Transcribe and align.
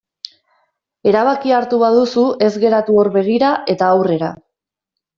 Erabakia 1.11 1.59
hartu 1.59 1.81
baduzu 1.85 2.25
ez 2.49 2.51
geratu 2.67 2.99
hor 3.03 3.13
begira 3.21 3.55
eta 3.79 3.95
aurrera. 3.95 4.37